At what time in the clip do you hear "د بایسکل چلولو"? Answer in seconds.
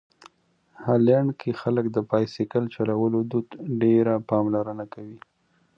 1.91-3.19